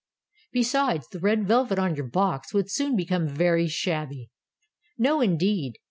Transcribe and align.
Besides, 0.51 1.07
the 1.09 1.19
red 1.19 1.47
velvet 1.47 1.77
on 1.77 1.93
your 1.93 2.07
box 2.07 2.55
would 2.55 2.71
soon 2.71 2.95
become 2.95 3.27
very 3.27 3.67
shabby." 3.67 4.31
"No, 4.97 5.21
indeed! 5.21 5.77